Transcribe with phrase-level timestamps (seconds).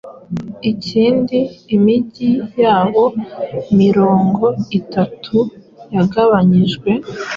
[0.87, 1.37] Kandi
[1.75, 3.03] imigi yabo
[3.79, 4.45] mirongo
[4.79, 5.35] itatu
[5.95, 6.89] yagabanijwe